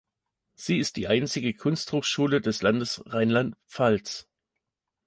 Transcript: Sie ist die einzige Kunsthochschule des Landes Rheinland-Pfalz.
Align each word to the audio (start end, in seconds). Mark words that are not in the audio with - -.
Sie 0.55 0.79
ist 0.79 0.95
die 0.95 1.07
einzige 1.07 1.53
Kunsthochschule 1.53 2.41
des 2.41 2.63
Landes 2.63 3.03
Rheinland-Pfalz. 3.05 4.27